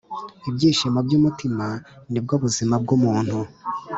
Ibyishimo 0.49 0.99
by’umutima, 1.07 1.65
ni 2.11 2.19
bwo 2.23 2.35
buzima 2.43 2.75
bw’umuntu, 2.83 3.37